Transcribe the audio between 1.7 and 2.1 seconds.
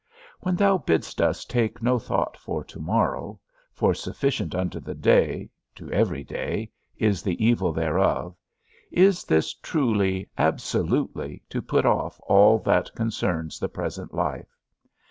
no